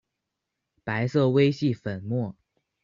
[0.83, 2.35] 白色微细粉末。